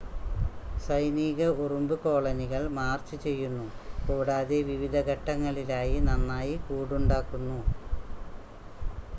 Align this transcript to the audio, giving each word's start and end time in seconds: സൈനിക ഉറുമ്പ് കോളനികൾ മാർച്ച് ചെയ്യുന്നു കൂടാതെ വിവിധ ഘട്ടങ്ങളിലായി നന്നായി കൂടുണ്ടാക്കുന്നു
സൈനിക 0.85 1.41
ഉറുമ്പ് 1.57 1.93
കോളനികൾ 2.03 2.63
മാർച്ച് 2.77 3.15
ചെയ്യുന്നു 3.25 3.67
കൂടാതെ 4.07 4.59
വിവിധ 4.63 4.95
ഘട്ടങ്ങളിലായി 5.09 5.99
നന്നായി 6.09 6.55
കൂടുണ്ടാക്കുന്നു 6.67 7.59